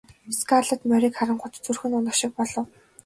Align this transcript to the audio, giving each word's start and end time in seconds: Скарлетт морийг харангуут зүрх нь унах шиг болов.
Скарлетт 0.37 0.81
морийг 0.89 1.13
харангуут 1.17 1.53
зүрх 1.65 1.81
нь 1.87 1.97
унах 1.97 2.15
шиг 2.19 2.31
болов. 2.37 2.65